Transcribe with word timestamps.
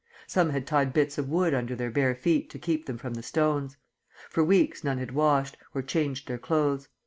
Some 0.25 0.49
had 0.49 0.65
tied 0.65 0.93
bits 0.93 1.19
of 1.19 1.29
wood 1.29 1.53
under 1.53 1.75
their 1.75 1.91
bare 1.91 2.15
feet 2.15 2.49
to 2.49 2.57
keep 2.57 2.87
them 2.87 2.97
from 2.97 3.13
the 3.13 3.21
stones. 3.21 3.77
For 4.31 4.43
weeks 4.43 4.83
none 4.83 4.97
had 4.97 5.11
washed, 5.11 5.57
or 5.75 5.83
changed 5.83 6.27
their 6.27 6.39
clothes. 6.39 6.87